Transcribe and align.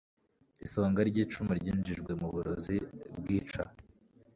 Isonga 0.65 0.99
ryicumu 1.09 1.51
ryinjijwe 1.59 2.11
muburozi 2.21 2.77
bwica 3.17 3.63